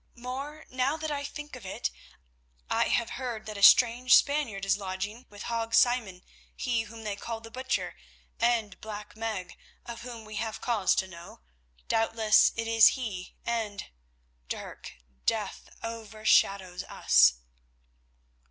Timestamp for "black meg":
8.81-9.55